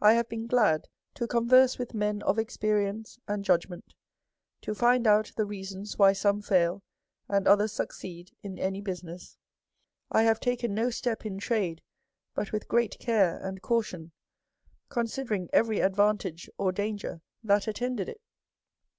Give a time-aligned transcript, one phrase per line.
[0.00, 3.92] I have been glad to converse with men of ex perience and judgment,
[4.62, 6.82] to find out the reasons why some fail
[7.28, 9.36] and others succeed in any business.
[10.10, 11.82] I have taken no step in trade
[12.34, 14.12] but with great care and caution,
[14.88, 18.22] considering every advantage or danger that attended it.